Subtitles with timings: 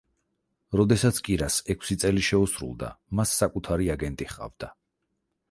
[0.79, 4.73] როდესაც კირას ექვსი წელი შეუსრულდა, მას საკუთარი აგენტი ჰყავდა.